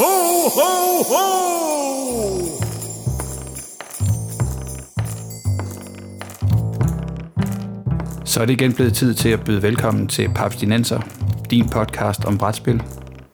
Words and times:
Ho, 0.00 0.04
ho, 0.56 1.02
ho! 1.12 1.26
Så 8.24 8.40
er 8.40 8.44
det 8.46 8.52
igen 8.60 8.74
blevet 8.74 8.94
tid 8.94 9.14
til 9.14 9.28
at 9.28 9.44
byde 9.44 9.62
velkommen 9.62 10.08
til 10.08 10.30
Paps 10.34 10.56
Dinenser, 10.56 11.00
din 11.50 11.68
podcast 11.68 12.24
om 12.24 12.38
brætspil. 12.38 12.82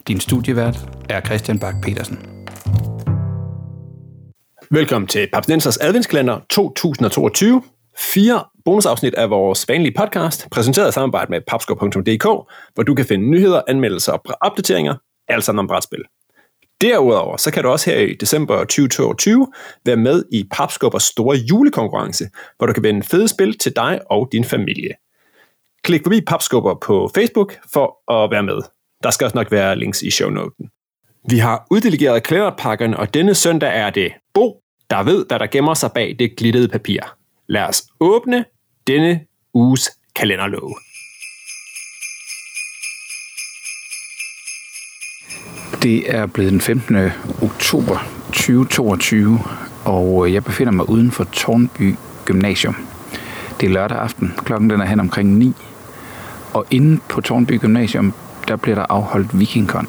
Din 0.08 0.20
studievært 0.20 0.88
er 1.10 1.20
Christian 1.20 1.58
Bak 1.58 1.74
petersen 1.82 2.18
Velkommen 4.70 5.08
til 5.08 5.28
Papsnensers 5.32 5.76
adventskalender 5.76 6.40
2022. 6.50 7.62
Fire 7.98 8.44
bonusafsnit 8.64 9.14
af 9.14 9.30
vores 9.30 9.68
vanlige 9.68 9.94
podcast, 9.98 10.50
præsenteret 10.50 10.88
i 10.88 10.92
samarbejde 10.92 11.30
med 11.30 11.40
papskov.dk, 11.46 12.24
hvor 12.74 12.82
du 12.86 12.94
kan 12.94 13.04
finde 13.04 13.30
nyheder, 13.30 13.62
anmeldelser 13.68 14.12
og 14.12 14.20
opdateringer, 14.40 14.94
alt 15.28 15.44
sammen 15.44 15.58
om 15.58 15.66
brætspil. 15.66 16.04
Derudover 16.84 17.36
så 17.36 17.50
kan 17.50 17.62
du 17.62 17.68
også 17.68 17.90
her 17.90 17.98
i 17.98 18.14
december 18.14 18.58
2022 18.58 19.46
være 19.84 19.96
med 19.96 20.24
i 20.32 20.44
Papskubbers 20.50 21.02
store 21.02 21.36
julekonkurrence, 21.36 22.28
hvor 22.58 22.66
du 22.66 22.72
kan 22.72 22.82
vinde 22.82 23.02
fede 23.02 23.28
spil 23.28 23.58
til 23.58 23.76
dig 23.76 24.00
og 24.10 24.28
din 24.32 24.44
familie. 24.44 24.90
Klik 25.82 26.02
forbi 26.02 26.20
Papskubber 26.20 26.74
på 26.74 27.10
Facebook 27.14 27.54
for 27.72 28.12
at 28.12 28.30
være 28.30 28.42
med. 28.42 28.58
Der 29.02 29.10
skal 29.10 29.24
også 29.24 29.36
nok 29.36 29.52
være 29.52 29.76
links 29.76 30.02
i 30.02 30.10
shownoten. 30.10 30.70
Vi 31.30 31.38
har 31.38 31.66
uddelegeret 31.70 32.22
klæderpakkerne, 32.22 32.96
og 32.96 33.14
denne 33.14 33.34
søndag 33.34 33.76
er 33.76 33.90
det 33.90 34.12
Bo, 34.34 34.60
der 34.90 35.02
ved, 35.02 35.26
hvad 35.28 35.38
der 35.38 35.46
gemmer 35.46 35.74
sig 35.74 35.92
bag 35.92 36.16
det 36.18 36.36
glittede 36.36 36.68
papir. 36.68 37.00
Lad 37.48 37.62
os 37.62 37.82
åbne 38.00 38.44
denne 38.86 39.20
uges 39.54 39.90
kalenderlåge. 40.16 40.74
Det 45.82 46.14
er 46.16 46.26
blevet 46.26 46.52
den 46.52 46.60
15. 46.60 46.96
oktober 47.42 48.06
2022, 48.26 49.40
og 49.84 50.26
øh, 50.26 50.34
jeg 50.34 50.44
befinder 50.44 50.72
mig 50.72 50.88
uden 50.88 51.10
for 51.10 51.24
Tornby 51.24 51.94
Gymnasium. 52.24 52.76
Det 53.60 53.66
er 53.66 53.70
lørdag 53.70 53.98
aften, 53.98 54.34
klokken 54.44 54.70
den 54.70 54.80
er 54.80 54.86
hen 54.86 55.00
omkring 55.00 55.38
9, 55.38 55.54
og 56.52 56.66
inde 56.70 57.00
på 57.08 57.20
Tornby 57.20 57.60
Gymnasium, 57.60 58.12
der 58.48 58.56
bliver 58.56 58.74
der 58.74 58.86
afholdt 58.88 59.38
Vikingkon. 59.38 59.88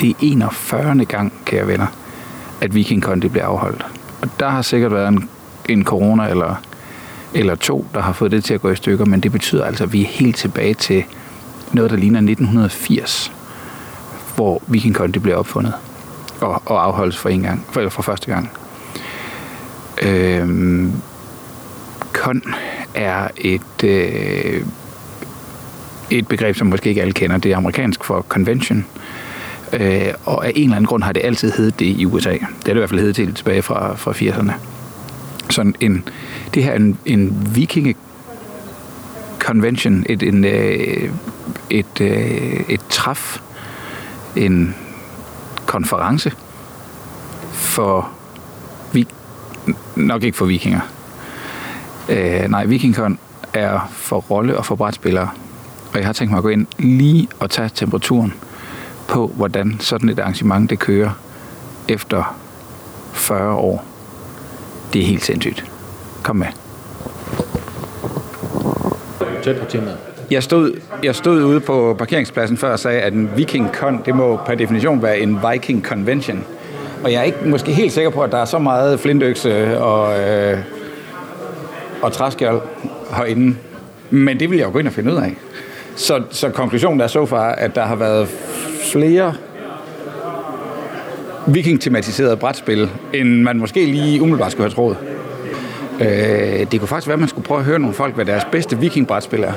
Det 0.00 0.10
er 0.10 0.14
41. 0.20 1.04
gang, 1.04 1.32
kære 1.44 1.66
venner, 1.66 1.86
at 2.60 2.74
Vikingkon 2.74 3.22
det 3.22 3.30
bliver 3.30 3.46
afholdt. 3.46 3.86
Og 4.22 4.28
der 4.40 4.48
har 4.48 4.62
sikkert 4.62 4.92
været 4.92 5.08
en, 5.08 5.28
en 5.68 5.84
corona 5.84 6.28
eller, 6.28 6.54
eller 7.34 7.54
to, 7.54 7.86
der 7.94 8.00
har 8.00 8.12
fået 8.12 8.30
det 8.30 8.44
til 8.44 8.54
at 8.54 8.60
gå 8.60 8.70
i 8.70 8.76
stykker, 8.76 9.04
men 9.04 9.20
det 9.20 9.32
betyder 9.32 9.64
altså, 9.64 9.84
at 9.84 9.92
vi 9.92 10.02
er 10.02 10.06
helt 10.08 10.36
tilbage 10.36 10.74
til 10.74 11.04
noget, 11.72 11.90
der 11.90 11.96
ligner 11.96 12.18
1980 12.18 13.32
hvor 14.34 14.62
Viking 14.66 14.94
Con 14.94 15.12
det 15.12 15.22
blev 15.22 15.38
opfundet 15.38 15.74
og, 16.40 16.62
og 16.66 16.84
afholdes 16.84 17.16
for 17.16 17.28
en 17.28 17.42
gang, 17.42 17.66
for, 17.70 17.88
for 17.88 18.02
første 18.02 18.32
gang. 18.32 18.50
Øhm, 20.02 20.92
Con 22.12 22.42
er 22.94 23.28
et, 23.36 23.84
øh, 23.84 24.66
et 26.10 26.28
begreb, 26.28 26.56
som 26.56 26.66
måske 26.66 26.88
ikke 26.88 27.00
alle 27.00 27.12
kender. 27.12 27.38
Det 27.38 27.52
er 27.52 27.56
amerikansk 27.56 28.04
for 28.04 28.26
convention. 28.28 28.86
Øh, 29.72 30.14
og 30.24 30.46
af 30.46 30.52
en 30.54 30.62
eller 30.62 30.76
anden 30.76 30.86
grund 30.86 31.02
har 31.02 31.12
det 31.12 31.22
altid 31.24 31.52
heddet 31.52 31.78
det 31.78 31.86
i 31.86 32.06
USA. 32.06 32.30
Det 32.30 32.40
er 32.40 32.46
det 32.64 32.70
i 32.70 32.78
hvert 32.78 32.88
fald 32.88 33.00
heddet 33.00 33.16
til 33.16 33.34
tilbage 33.34 33.62
fra, 33.62 33.94
fra 33.94 34.12
80'erne. 34.12 34.52
Sådan 35.50 35.74
en, 35.80 36.08
det 36.54 36.64
her 36.64 36.72
er 36.72 36.76
en, 36.76 36.98
en 37.06 37.48
vikinge 37.54 37.94
convention, 39.38 40.04
et, 40.08 40.22
en, 40.22 40.44
øh, 40.44 41.10
et, 41.70 42.00
øh, 42.00 42.60
et 42.68 42.80
træf, 42.88 43.38
en 44.36 44.74
konference 45.66 46.32
for 47.52 48.10
vi 48.92 49.06
nok 49.96 50.22
ikke 50.22 50.38
for 50.38 50.44
vikinger. 50.44 50.80
Øh, 52.08 52.48
nej, 52.48 52.64
Vikingkon 52.64 53.18
er 53.54 53.90
for 53.90 54.18
rolle 54.18 54.58
og 54.58 54.66
for 54.66 54.74
brætspillere. 54.74 55.30
Og 55.92 55.98
jeg 55.98 56.06
har 56.06 56.12
tænkt 56.12 56.30
mig 56.30 56.38
at 56.38 56.42
gå 56.42 56.48
ind 56.48 56.66
lige 56.78 57.28
og 57.40 57.50
tage 57.50 57.70
temperaturen 57.74 58.34
på, 59.08 59.26
hvordan 59.26 59.76
sådan 59.80 60.08
et 60.08 60.18
arrangement 60.18 60.70
det 60.70 60.78
kører 60.78 61.10
efter 61.88 62.36
40 63.12 63.54
år. 63.54 63.84
Det 64.92 65.02
er 65.02 65.06
helt 65.06 65.24
sindssygt. 65.24 65.64
Kom 66.22 66.36
med. 66.36 66.46
Tæt 69.42 69.60
på 69.60 69.64
temaet. 69.70 70.11
Jeg 70.32 70.42
stod, 70.42 70.72
jeg 71.02 71.14
stod 71.14 71.44
ude 71.44 71.60
på 71.60 71.94
parkeringspladsen 71.98 72.56
før 72.56 72.72
og 72.72 72.78
sagde, 72.78 73.00
at 73.00 73.12
en 73.12 73.30
Viking 73.36 73.70
Con, 73.74 74.02
det 74.06 74.14
må 74.14 74.40
per 74.46 74.54
definition 74.54 75.02
være 75.02 75.18
en 75.18 75.38
Viking 75.52 75.84
Convention. 75.84 76.44
Og 77.04 77.12
jeg 77.12 77.18
er 77.18 77.22
ikke 77.22 77.38
måske 77.44 77.72
helt 77.72 77.92
sikker 77.92 78.10
på, 78.10 78.22
at 78.22 78.32
der 78.32 78.38
er 78.38 78.44
så 78.44 78.58
meget 78.58 79.00
flintøkse 79.00 79.78
og, 79.78 80.20
øh, 80.20 80.58
og 82.02 82.12
træskjold 82.12 82.60
herinde. 83.16 83.56
Men 84.10 84.40
det 84.40 84.50
vil 84.50 84.58
jeg 84.58 84.66
jo 84.66 84.72
gå 84.72 84.78
ind 84.78 84.86
og 84.86 84.92
finde 84.92 85.12
ud 85.12 85.16
af. 85.16 85.34
Så, 85.96 86.22
så 86.30 86.48
konklusionen 86.48 87.00
er 87.00 87.06
så 87.06 87.26
far, 87.26 87.52
at 87.52 87.74
der 87.74 87.84
har 87.84 87.96
været 87.96 88.28
flere 88.92 89.34
viking-tematiserede 91.46 92.36
brætspil, 92.36 92.90
end 93.14 93.42
man 93.42 93.58
måske 93.58 93.86
lige 93.86 94.22
umiddelbart 94.22 94.52
skulle 94.52 94.70
have 94.70 94.74
troet. 94.74 94.96
Øh, 96.00 96.66
det 96.72 96.80
kunne 96.80 96.88
faktisk 96.88 97.08
være, 97.08 97.14
at 97.14 97.20
man 97.20 97.28
skulle 97.28 97.46
prøve 97.46 97.60
at 97.60 97.66
høre 97.66 97.78
nogle 97.78 97.94
folk, 97.94 98.14
hvad 98.14 98.24
deres 98.24 98.44
bedste 98.52 98.78
viking-brætspil 98.78 99.42
er 99.42 99.52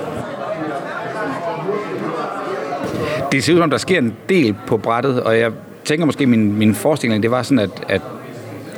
det 3.36 3.44
ser 3.44 3.54
ud 3.54 3.60
som, 3.60 3.70
der 3.70 3.78
sker 3.78 3.98
en 3.98 4.14
del 4.30 4.56
på 4.68 4.78
brættet, 4.78 5.24
og 5.24 5.40
jeg 5.40 5.52
tænker 5.86 6.06
måske, 6.06 6.26
min, 6.26 6.58
min 6.58 6.76
forestilling, 6.76 7.24
det 7.24 7.32
var 7.32 7.44
sådan, 7.44 7.60
at, 7.60 7.70
at 7.90 8.02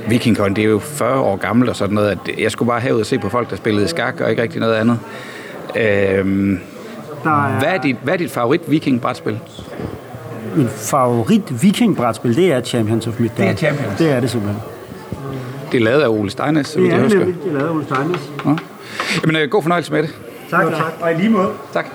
Vikingkon, 0.08 0.54
det 0.56 0.64
er 0.64 0.68
jo 0.68 0.80
40 0.80 1.20
år 1.20 1.36
gammelt 1.36 1.70
og 1.70 1.76
sådan 1.76 1.96
noget, 1.96 2.10
at 2.10 2.40
jeg 2.40 2.52
skulle 2.52 2.68
bare 2.68 2.80
herud 2.80 3.00
og 3.00 3.06
se 3.06 3.20
på 3.20 3.30
folk, 3.30 3.50
der 3.50 3.56
spillede 3.56 3.88
skak 3.88 4.22
og 4.22 4.30
ikke 4.30 4.42
rigtig 4.42 4.60
noget 4.60 4.74
andet. 4.74 5.00
Øhm, 5.76 6.60
der 7.24 7.48
er... 7.48 7.60
hvad, 7.60 7.70
er 7.70 7.78
dit, 7.78 7.96
hvad 8.04 8.14
er 8.14 8.18
dit 8.18 8.32
favorit 8.32 8.62
viking-brætspil? 8.68 9.40
Min 10.56 10.68
favorit 10.70 11.64
viking-brætspil, 11.64 12.36
det 12.36 12.52
er 12.52 12.62
Champions 12.62 13.08
of 13.08 13.20
Midgard. 13.20 13.38
Det 13.38 13.50
er 13.50 13.56
Champions? 13.56 13.98
Det 13.98 14.12
er 14.12 14.20
det 14.20 14.30
simpelthen. 14.30 14.62
Det 15.72 15.80
er 15.80 15.84
lavet 15.84 16.02
af 16.02 16.08
Ole 16.08 16.30
Steines, 16.30 16.68
så 16.68 16.80
vidt 16.80 16.94
jeg 16.94 17.02
husker. 17.02 17.20
Det 17.20 17.36
er 17.48 17.54
lavet 17.54 17.68
af 17.68 17.72
Ole 17.72 17.86
Steines. 17.86 18.32
Ja. 18.46 18.56
Jamen, 19.24 19.36
øh, 19.36 19.50
god 19.50 19.62
fornøjelse 19.62 19.94
med 19.94 20.04
det. 20.04 20.16
Tak, 20.50 20.66
tak. 20.66 20.94
Og 21.02 21.12
i 21.12 21.16
lige 21.16 21.30
måde. 21.30 21.50
Tak. 21.74 21.86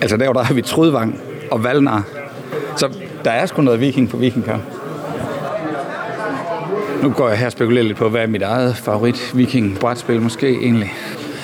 Altså, 0.00 0.16
der, 0.16 0.32
der 0.32 0.42
har 0.42 0.54
vi 0.54 0.62
Trudvang, 0.62 1.20
og 1.50 1.64
Valnar. 1.64 2.04
Så 2.76 2.88
der 3.24 3.30
er 3.30 3.46
sgu 3.46 3.62
noget 3.62 3.80
viking 3.80 4.08
på 4.08 4.16
vikingkamp. 4.16 4.62
Nu 7.02 7.10
går 7.10 7.28
jeg 7.28 7.38
her 7.38 7.46
og 7.46 7.52
spekulerer 7.52 7.84
lidt 7.84 7.98
på, 7.98 8.08
hvad 8.08 8.22
er 8.22 8.26
mit 8.26 8.42
eget 8.42 8.76
favorit 8.76 9.32
viking 9.34 9.78
brætspil 9.78 10.20
måske 10.20 10.48
egentlig. 10.48 10.92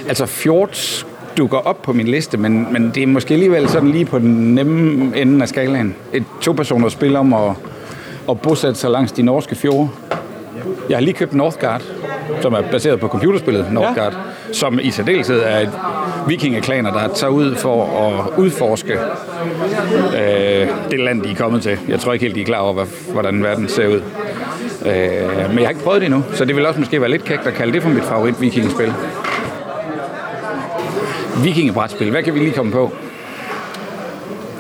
Altså 0.09 0.27
Fjords 0.27 1.07
dukker 1.37 1.59
op 1.59 1.83
på 1.83 1.93
min 1.93 2.09
liste, 2.09 2.37
men, 2.39 2.73
men 2.73 2.91
det 2.95 3.03
er 3.03 3.07
måske 3.07 3.35
alligevel 3.35 3.69
sådan 3.69 3.89
lige 3.89 4.05
på 4.05 4.19
den 4.19 4.55
nemme 4.55 5.17
ende 5.17 5.43
af 5.43 5.49
skalaen. 5.49 5.95
Et 6.13 6.25
to-personer 6.41 6.89
spil 6.89 7.17
om 7.17 7.33
at, 7.33 7.53
at 8.31 8.41
bosætte 8.41 8.81
sig 8.81 8.91
langs 8.91 9.13
de 9.13 9.23
norske 9.23 9.55
fjorde. 9.55 9.89
Jeg 10.89 10.97
har 10.97 11.03
lige 11.03 11.15
købt 11.15 11.35
Northgard, 11.35 11.83
som 12.41 12.53
er 12.53 12.63
baseret 12.71 13.01
på 13.01 13.09
computerspillet 13.09 13.73
Northgard, 13.73 14.13
ja 14.13 14.19
som 14.53 14.79
i 14.83 14.91
særdeleshed 14.91 15.41
er 15.41 15.59
et 15.59 15.71
vikingeklaner, 16.27 16.93
der 16.93 17.15
tager 17.15 17.31
ud 17.31 17.55
for 17.55 17.85
at 18.09 18.39
udforske 18.39 18.93
øh, 20.19 20.69
det 20.91 21.01
land, 21.01 21.23
de 21.23 21.31
er 21.31 21.35
kommet 21.35 21.63
til. 21.63 21.79
Jeg 21.89 22.01
tror 22.01 22.13
ikke 22.13 22.25
helt, 22.25 22.35
de 22.35 22.41
er 22.41 22.45
klar 22.45 22.59
over, 22.59 22.85
hvordan 23.13 23.43
verden 23.43 23.69
ser 23.69 23.87
ud. 23.87 24.03
Øh, 24.87 25.49
men 25.49 25.59
jeg 25.59 25.65
har 25.65 25.69
ikke 25.69 25.83
prøvet 25.85 26.01
det 26.01 26.07
endnu, 26.07 26.25
så 26.33 26.45
det 26.45 26.57
vil 26.57 26.67
også 26.67 26.81
måske 26.81 27.01
være 27.01 27.11
lidt 27.11 27.25
kægt 27.25 27.47
at 27.47 27.55
kalde 27.55 27.73
det 27.73 27.83
for 27.83 27.91
mit 27.91 28.05
favorit 28.05 28.41
vikingespil. 28.41 28.93
Vikingebrætspil, 31.43 32.11
hvad 32.11 32.23
kan 32.23 32.35
vi 32.35 32.39
lige 32.39 32.53
komme 32.53 32.73
på? 32.73 32.93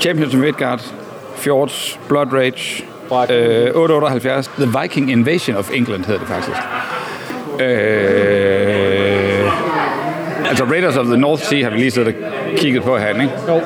Champions 0.00 0.34
of 0.34 0.40
Midgard, 0.40 0.92
Fjords, 1.36 2.00
Blood 2.08 2.32
Rage, 2.32 2.84
øh, 3.12 3.74
878, 3.74 4.50
The 4.58 4.80
Viking 4.80 5.10
Invasion 5.10 5.56
of 5.56 5.70
England 5.74 6.04
hedder 6.04 6.20
det 6.20 6.28
faktisk. 6.28 6.58
Øh, 7.60 9.01
altså 10.52 10.64
Raiders 10.64 10.96
of 10.96 11.06
the 11.06 11.16
North 11.16 11.42
Sea 11.42 11.62
har 11.62 11.70
vi 11.70 11.76
lige 11.76 11.90
siddet 11.90 12.14
og 12.14 12.56
kigget 12.56 12.82
på 12.82 12.98
her, 12.98 13.08
ikke? 13.08 13.30
Jo. 13.48 13.60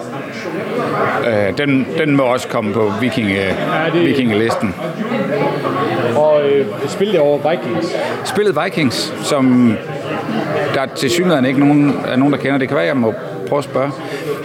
Øh, 1.30 1.58
den, 1.58 1.86
den 1.98 2.16
må 2.16 2.22
også 2.22 2.48
komme 2.48 2.72
på 2.72 2.92
vikinge, 3.00 3.34
ja, 3.34 3.54
det... 3.94 4.06
vikingelisten. 4.06 4.74
Og 6.16 6.42
øh, 6.48 6.66
spillet 6.88 7.18
over 7.18 7.50
Vikings. 7.50 7.96
Spillet 8.24 8.56
Vikings, 8.64 9.14
som 9.22 9.76
der 10.74 10.86
til 10.96 11.10
synligheden 11.10 11.44
ikke 11.44 11.60
nogen, 11.60 12.00
er 12.06 12.16
nogen, 12.16 12.32
der 12.32 12.38
kender. 12.38 12.58
Det 12.58 12.68
kan 12.68 12.76
være, 12.76 12.86
jeg 12.86 12.96
må 12.96 13.14
prøve 13.48 13.58
at 13.58 13.64
spørge. 13.64 13.90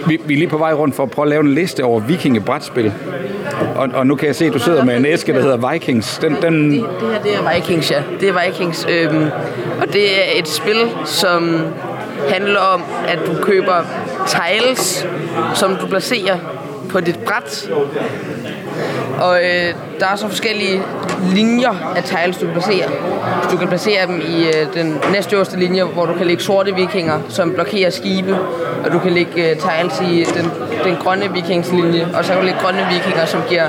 Vi, 0.06 0.20
vi 0.24 0.34
er 0.34 0.38
lige 0.38 0.48
på 0.48 0.58
vej 0.58 0.72
rundt 0.72 0.94
for 0.94 1.02
at 1.02 1.10
prøve 1.10 1.26
at 1.26 1.30
lave 1.30 1.40
en 1.40 1.54
liste 1.54 1.84
over 1.84 2.00
vikingebrætspil. 2.00 2.92
Og, 3.76 3.88
og 3.94 4.06
nu 4.06 4.14
kan 4.14 4.26
jeg 4.26 4.34
se, 4.34 4.44
at 4.44 4.52
du 4.52 4.58
sidder 4.58 4.84
med 4.84 4.96
en 4.96 5.06
æske, 5.06 5.32
der 5.32 5.42
hedder 5.42 5.72
Vikings. 5.72 6.18
Den, 6.18 6.36
den... 6.42 6.70
Det, 6.70 6.84
det 7.00 7.08
her 7.12 7.22
det 7.22 7.34
er 7.34 7.54
Vikings, 7.54 7.90
ja. 7.90 8.02
Det 8.20 8.28
er 8.28 8.44
Vikings. 8.44 8.86
Øhm, 8.90 9.26
og 9.80 9.92
det 9.92 10.18
er 10.18 10.38
et 10.38 10.48
spil, 10.48 10.76
som 11.04 11.60
handler 12.28 12.60
om, 12.60 12.82
at 13.08 13.18
du 13.26 13.42
køber 13.42 13.84
tiles, 14.26 15.06
som 15.54 15.76
du 15.76 15.86
placerer 15.86 16.38
på 16.90 17.00
dit 17.00 17.18
bræt. 17.18 17.70
Og 19.20 19.36
øh, 19.36 19.74
der 20.00 20.06
er 20.06 20.16
så 20.16 20.28
forskellige 20.28 20.82
linjer 21.34 21.92
af 21.96 22.04
tiles, 22.04 22.36
du 22.36 22.44
kan 22.44 22.52
placere. 22.52 22.88
Du 23.52 23.56
kan 23.56 23.68
placere 23.68 24.06
dem 24.06 24.20
i 24.20 24.46
øh, 24.46 24.74
den 24.74 24.98
næstøverste 25.12 25.58
linje, 25.58 25.84
hvor 25.84 26.06
du 26.06 26.14
kan 26.14 26.26
lægge 26.26 26.42
sorte 26.42 26.74
vikinger, 26.74 27.20
som 27.28 27.54
blokerer 27.54 27.90
skibe. 27.90 28.36
Og 28.84 28.92
du 28.92 28.98
kan 28.98 29.12
lægge 29.12 29.50
øh, 29.50 29.56
tiles 29.56 30.00
i 30.10 30.24
den, 30.38 30.50
den 30.84 30.96
grønne 30.96 31.32
vikingslinje. 31.32 32.08
Og 32.14 32.24
så 32.24 32.32
kan 32.32 32.40
du 32.40 32.46
lægge 32.46 32.60
grønne 32.60 32.86
vikinger, 32.92 33.24
som 33.24 33.40
giver 33.48 33.66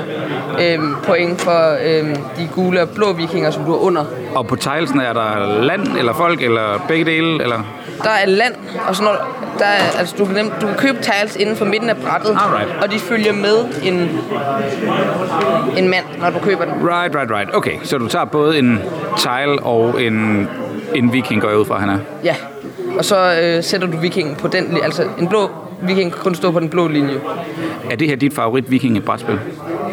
øh, 0.60 0.78
point 1.04 1.40
for 1.40 1.76
øh, 1.84 2.14
de 2.36 2.48
gule 2.54 2.82
og 2.82 2.88
blå 2.88 3.12
vikinger, 3.12 3.50
som 3.50 3.64
du 3.64 3.72
er 3.72 3.78
under. 3.78 4.04
Og 4.34 4.46
på 4.46 4.56
tilesen 4.56 5.00
er 5.00 5.12
der 5.12 5.62
land, 5.62 5.86
eller 5.98 6.12
folk, 6.12 6.42
eller 6.42 6.84
begge 6.88 7.04
dele, 7.04 7.42
eller... 7.42 7.62
Der 8.02 8.10
er 8.10 8.26
land, 8.26 8.54
og 8.88 8.96
så 8.96 9.02
når 9.02 9.16
der 9.58 9.64
er, 9.64 9.98
altså, 9.98 10.14
du, 10.18 10.24
kan 10.24 10.34
nemt, 10.34 10.52
du 10.60 10.66
kan 10.66 10.76
købe 10.76 10.98
tiles 11.02 11.36
inden 11.36 11.56
for 11.56 11.64
midten 11.64 11.90
af 11.90 11.96
brættet, 11.96 12.30
Alright. 12.30 12.82
og 12.82 12.92
de 12.92 12.98
følger 12.98 13.32
med 13.32 13.64
en, 13.82 13.94
en 15.76 15.88
mand, 15.90 16.04
når 16.20 16.30
du 16.30 16.38
køber 16.38 16.64
den. 16.64 16.74
Right, 16.88 17.16
right, 17.16 17.30
right. 17.30 17.54
Okay, 17.54 17.74
så 17.82 17.98
du 17.98 18.08
tager 18.08 18.24
både 18.24 18.58
en 18.58 18.82
tile 19.18 19.62
og 19.62 20.02
en, 20.02 20.48
en 20.94 21.12
viking, 21.12 21.42
går 21.42 21.48
jeg 21.48 21.58
ud 21.58 21.64
fra, 21.64 21.78
han 21.78 21.88
er. 21.88 21.98
Ja, 22.24 22.34
og 22.98 23.04
så 23.04 23.40
øh, 23.42 23.64
sætter 23.64 23.86
du 23.88 23.96
vikingen 23.96 24.36
på 24.36 24.48
den, 24.48 24.78
altså 24.82 25.04
en 25.18 25.28
blå 25.28 25.50
viking 25.82 26.12
kan 26.12 26.22
kun 26.22 26.34
stå 26.34 26.50
på 26.50 26.60
den 26.60 26.68
blå 26.68 26.88
linje. 26.88 27.20
Er 27.90 27.96
det 27.96 28.08
her 28.08 28.16
dit 28.16 28.34
favorit 28.34 28.70
viking 28.70 28.96
i 28.96 29.00
brætspil? 29.00 29.38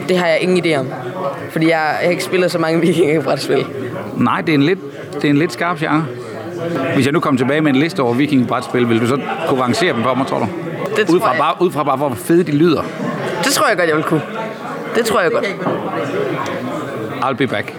Det 0.09 0.17
har 0.17 0.27
jeg 0.27 0.37
ingen 0.41 0.65
idé 0.65 0.79
om, 0.79 0.87
fordi 1.49 1.65
jeg, 1.65 1.71
jeg 1.71 2.05
har 2.05 2.11
ikke 2.11 2.23
spillet 2.23 2.51
så 2.51 2.59
mange 2.59 2.81
vikinger 2.81 3.19
i 3.19 3.23
brætspil. 3.23 3.65
Nej, 4.17 4.41
det 4.41 4.49
er 4.49 4.53
en 4.53 4.63
lidt, 4.63 4.79
det 5.15 5.23
er 5.25 5.29
en 5.29 5.37
lidt 5.37 5.53
skarp 5.53 5.77
genre. 5.77 6.05
Hvis 6.93 7.05
jeg 7.05 7.13
nu 7.13 7.19
kom 7.19 7.37
tilbage 7.37 7.61
med 7.61 7.73
en 7.73 7.79
liste 7.79 7.99
over 7.99 8.13
viking 8.13 8.47
brætspil, 8.47 8.89
vil 8.89 9.01
du 9.01 9.07
så 9.07 9.17
kunne 9.47 9.61
rangere 9.61 9.93
dem 9.93 10.03
for 10.03 10.13
mig, 10.13 10.27
tror 10.27 10.39
du? 10.39 10.47
Det 10.95 11.09
ud, 11.09 11.19
tror 11.19 11.19
fra 11.19 11.29
jeg. 11.31 11.39
bare, 11.39 11.55
ud 11.61 11.71
fra 11.71 11.83
bare, 11.83 11.97
hvor 11.97 12.13
fede 12.15 12.43
de 12.43 12.51
lyder. 12.51 12.81
Det 13.43 13.51
tror 13.53 13.67
jeg 13.67 13.77
godt, 13.77 13.87
jeg 13.89 13.95
vil 13.95 14.03
kunne. 14.03 14.21
Det 14.95 15.05
tror 15.05 15.21
jeg 15.21 15.31
godt. 15.31 15.45
I'll 17.21 17.33
be 17.35 17.47
back. 17.47 17.73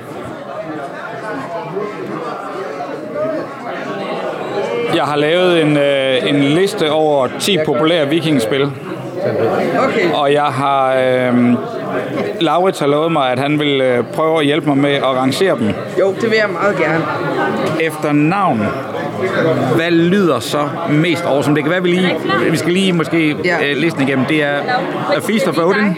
Jeg 4.94 5.04
har 5.04 5.16
lavet 5.16 5.62
en, 5.62 5.76
øh, 5.76 6.28
en 6.28 6.40
liste 6.42 6.90
over 6.90 7.28
10 7.38 7.58
populære 7.66 8.08
vikingspil, 8.08 8.70
Okay. 9.78 10.12
og 10.14 10.32
jeg 10.32 10.42
har... 10.44 10.94
Øh, 10.94 11.54
Laurits 12.40 12.78
har 12.78 12.86
lovet 12.86 13.12
mig, 13.12 13.32
at 13.32 13.38
han 13.38 13.58
vil 13.60 13.80
øh, 13.80 14.04
prøve 14.04 14.38
at 14.38 14.44
hjælpe 14.44 14.66
mig 14.68 14.78
med 14.78 14.90
at 14.90 15.04
rangere 15.04 15.58
dem 15.58 15.68
Jo, 16.00 16.14
det 16.20 16.22
vil 16.30 16.38
jeg 16.40 16.48
meget 16.52 16.76
gerne. 16.78 17.04
efter 17.80 18.12
navn. 18.12 18.62
Hvad 19.74 19.90
lyder 19.90 20.40
så 20.40 20.68
mest 20.90 21.24
awesome? 21.24 21.56
Det 21.56 21.64
kan 21.64 21.72
være, 21.72 21.82
vi 21.82 21.88
lige... 21.88 22.14
Vi 22.50 22.56
skal 22.56 22.72
lige 22.72 22.92
måske 22.92 23.36
Ja. 23.44 23.56
øh, 23.70 23.76
listen 23.76 24.02
igennem. 24.02 24.24
Det 24.26 24.42
er 24.42 24.54
A 25.16 25.18
Feast 25.22 25.48
of 25.48 25.58
Odin. 25.58 25.96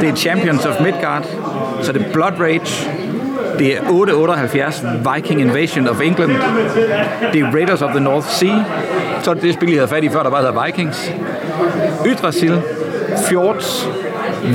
Det 0.00 0.08
er 0.08 0.14
Champions 0.14 0.66
of 0.66 0.74
Midgard. 0.80 1.24
Så 1.82 1.92
er 1.92 1.96
det 1.98 2.06
Blood 2.12 2.32
Rage. 2.40 2.90
Det 3.58 3.66
er 3.76 3.80
878 3.90 4.84
Viking 5.14 5.40
Invasion 5.40 5.88
of 5.88 6.00
England. 6.00 6.30
Det 7.32 7.40
er 7.40 7.52
Raiders 7.54 7.82
of 7.82 7.90
the 7.90 8.00
North 8.00 8.26
Sea. 8.26 8.54
Så 9.22 9.30
er 9.30 9.34
det 9.34 9.42
det 9.42 9.54
spil, 9.54 9.68
jeg 9.70 9.78
havde 9.78 9.88
fat 9.88 10.04
i 10.04 10.08
før, 10.08 10.22
der 10.22 10.30
bare 10.30 10.42
hedder 10.42 10.64
Vikings. 10.64 11.12
Yggdrasil, 12.06 12.62
Fjords, 13.28 13.88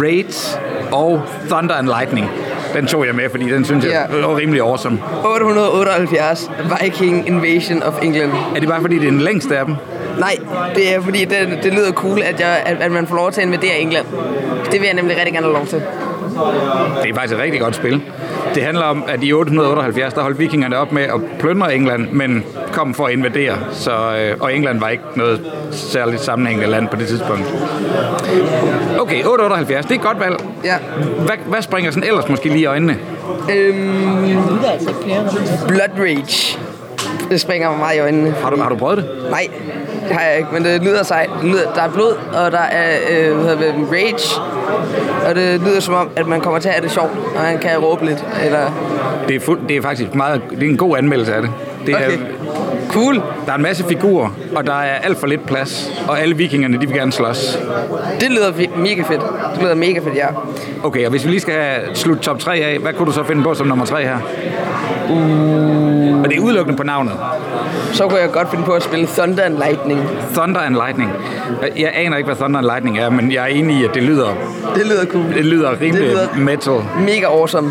Raids 0.02 0.60
og 0.94 1.22
Thunder 1.50 1.76
and 1.76 1.88
Lightning. 1.88 2.30
Den 2.74 2.88
tog 2.88 3.06
jeg 3.06 3.16
med, 3.16 3.30
fordi 3.32 3.52
den 3.54 3.66
synes 3.66 3.86
jeg 3.86 4.08
Ja. 4.12 4.28
var 4.28 4.38
rimelig 4.38 4.62
awesome. 4.62 5.00
878 5.26 6.52
Viking 6.82 7.28
Invasion 7.28 7.84
of 7.84 7.94
England. 8.02 8.32
Er 8.56 8.60
det 8.60 8.70
bare 8.70 8.82
fordi, 8.82 8.96
det 9.00 9.08
er 9.08 9.12
den 9.12 9.22
længste 9.22 9.58
af 9.58 9.66
dem? 9.66 9.76
Nej, 10.20 10.36
det 10.76 10.96
er 10.96 11.02
fordi, 11.02 11.26
det, 11.26 11.60
det 11.64 11.74
lyder 11.74 11.92
cool, 11.92 12.22
at, 12.22 12.40
jeg, 12.40 12.62
at, 12.66 12.78
at 12.82 12.92
man 12.92 13.08
får 13.08 13.16
lov 13.16 13.32
til 13.32 13.42
at 13.42 13.48
invadere 13.48 13.78
England. 13.80 14.06
Det 14.72 14.80
vil 14.82 14.86
jeg 14.86 14.94
nemlig 14.96 15.18
rigtig 15.18 15.34
gerne 15.34 15.46
have 15.46 15.58
lov 15.58 15.66
til. 15.66 15.82
Det 17.04 17.10
er 17.10 17.16
faktisk 17.16 17.34
et 17.34 17.40
rigtig 17.44 17.62
godt 17.62 17.76
spil. 17.76 18.02
Det 18.56 18.64
handler 18.64 18.84
om, 18.84 19.04
at 19.08 19.24
i 19.24 19.34
878, 19.34 20.14
der 20.14 20.22
holdt 20.22 20.40
vikingerne 20.40 20.78
op 20.78 20.92
med 20.92 21.04
at 21.04 21.20
plyndre 21.40 21.76
England, 21.76 22.12
men 22.12 22.44
kom 22.72 22.94
for 22.94 23.06
at 23.06 23.14
invadere. 23.14 23.58
Så, 23.72 23.92
øh, 23.92 24.38
og 24.40 24.56
England 24.56 24.80
var 24.80 24.90
ikke 24.90 25.04
noget 25.16 25.52
særligt 25.72 26.22
sammenhængende 26.22 26.72
land 26.72 26.88
på 26.88 26.96
det 26.96 27.08
tidspunkt. 27.08 27.54
Okay, 29.00 29.24
878, 29.24 29.86
det 29.86 29.92
er 29.92 29.96
et 29.96 30.06
godt 30.06 30.20
valg. 30.20 30.36
Ja. 30.64 30.76
Hvad, 31.26 31.38
hvad 31.46 31.62
springer 31.62 31.92
sådan 31.92 32.10
ellers 32.10 32.30
måske 32.30 32.50
lige 32.50 32.60
i 32.60 32.66
øjnene? 32.66 32.98
Blood 35.68 36.00
Rage. 36.00 36.60
Det 37.30 37.42
springer 37.42 37.70
mig 37.70 37.80
meget 37.80 37.96
i 37.96 38.00
øjnene. 38.00 38.32
Har 38.32 38.50
du, 38.50 38.62
har 38.62 38.70
du 38.70 38.76
prøvet 38.76 38.98
det? 38.98 39.06
Nej, 39.30 39.48
har 40.12 40.22
jeg 40.22 40.38
ikke, 40.38 40.50
men 40.54 40.64
det 40.66 40.84
lyder 40.84 41.04
sejt. 41.04 41.30
Det 41.42 41.50
lyder, 41.50 41.74
der 41.76 41.82
er 41.82 41.90
blod, 41.90 42.14
og 42.34 42.52
der 42.52 42.58
er 42.60 42.98
øh, 43.10 43.36
hvad 43.36 43.56
hedder 43.56 43.74
det, 43.74 43.92
rage. 43.92 44.42
Og 45.30 45.36
det 45.36 45.62
lyder 45.62 45.80
som 45.80 45.94
om, 45.94 46.10
at 46.16 46.28
man 46.28 46.42
kommer 46.42 46.60
til 46.60 46.70
at 46.70 46.76
have 46.76 46.84
det 46.84 46.92
sjovt, 46.92 47.12
og 47.36 47.42
man 47.44 47.60
kan 47.60 47.78
råbe 47.78 48.06
lidt. 48.06 48.26
Eller... 48.46 48.72
Det 49.28 49.36
er, 49.36 49.40
fuld, 49.40 49.60
det 49.68 49.78
er 49.78 49.82
faktisk 49.82 50.16
meget, 50.16 50.42
det 50.52 50.64
er 50.64 50.70
en 50.70 50.78
god 50.78 50.98
anmeldelse 50.98 51.36
af 51.36 51.42
det. 51.42 51.52
det 51.86 51.94
er, 51.94 51.98
Okay. 51.98 52.18
Cool. 52.94 53.16
Der 53.46 53.52
er 53.52 53.56
en 53.56 53.62
masse 53.62 53.84
figurer, 53.84 54.30
og 54.56 54.66
der 54.68 54.74
er 54.74 54.96
alt 55.00 55.18
for 55.20 55.28
lidt 55.28 55.46
plads, 55.46 55.92
og 56.08 56.22
alle 56.22 56.36
vikingerne, 56.36 56.74
de 56.82 56.88
vil 56.88 56.96
gerne 56.98 57.12
slås. 57.12 57.60
Det 58.20 58.32
lyder 58.32 58.52
fe- 58.52 58.78
mega 58.80 59.02
fedt. 59.02 59.22
Det 59.56 59.62
lyder 59.64 59.76
mega 59.76 60.00
fedt, 60.00 60.16
ja. 60.16 60.26
Okay, 60.84 61.06
og 61.06 61.10
hvis 61.12 61.26
vi 61.26 61.30
lige 61.30 61.40
skal 61.42 61.54
have 61.54 61.82
slut 61.96 62.18
top 62.18 62.40
3 62.40 62.56
af, 62.56 62.78
hvad 62.80 62.94
kunne 62.94 63.06
du 63.06 63.12
så 63.12 63.24
finde 63.24 63.44
på 63.44 63.54
som 63.54 63.68
nummer 63.68 63.86
3 63.86 64.04
her? 64.04 64.18
Uh. 65.10 66.24
Og 66.24 66.30
det 66.30 66.38
er 66.38 66.42
udelukkende 66.42 66.78
på 66.78 66.84
navnet. 66.84 67.14
Så 67.94 68.08
kunne 68.08 68.20
jeg 68.20 68.32
godt 68.32 68.50
finde 68.50 68.66
på 68.66 68.72
at 68.72 68.84
spille 68.84 69.08
Thunder 69.08 69.44
and 69.44 69.58
Lightning. 69.58 70.02
Thunder 70.34 70.60
and 70.62 70.76
Lightning. 70.76 71.12
Jeg 71.78 71.92
aner 71.96 72.18
ikke, 72.18 72.28
hvad 72.28 72.36
Thunder 72.36 72.58
and 72.60 72.68
Lightning 72.68 73.00
er, 73.00 73.10
men 73.10 73.32
jeg 73.32 73.44
er 73.44 73.48
enig 73.48 73.78
i, 73.78 73.84
at 73.84 73.90
det 73.94 74.04
lyder, 74.04 74.28
Det 74.76 74.86
lyder 74.86 75.06
cool. 75.06 75.24
det 75.36 75.46
lyder 75.46 75.72
rimelig 75.82 75.94
Det 75.94 76.10
lyder- 76.10 76.28
metal. 76.38 76.74
Mega 77.00 77.26
awesome. 77.26 77.70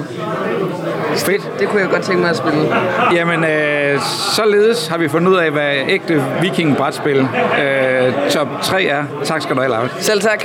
Fedt. 1.17 1.53
Det 1.59 1.69
kunne 1.69 1.81
jeg 1.83 1.91
godt 1.91 2.03
tænke 2.03 2.21
mig 2.21 2.31
at 2.31 2.37
spille. 2.37 2.77
Jamen, 3.13 3.45
øh, 3.45 4.01
således 4.37 4.87
har 4.87 4.99
vi 4.99 5.09
fundet 5.09 5.33
ud 5.33 5.37
af, 5.37 5.51
hvad 5.51 5.75
ægte 5.89 6.25
viking-brætspil 6.41 7.19
øh, 7.19 8.31
top 8.31 8.49
3 8.63 8.85
er. 8.85 9.05
Tak 9.25 9.43
skal 9.43 9.57
du 9.57 9.61
have, 9.61 9.71
Laura. 9.71 9.89
Selv 9.99 10.21
tak. 10.21 10.45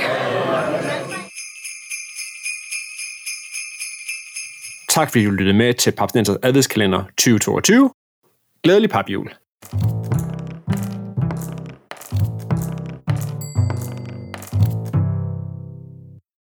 Tak 4.88 5.10
fordi 5.10 5.24
du 5.24 5.30
lyttede 5.30 5.58
med 5.58 5.74
til 5.74 5.90
Papsnensers 5.90 6.36
adventskalender 6.42 7.02
2022. 7.18 7.90
Glædelig 8.64 8.90
papjul. 8.90 9.30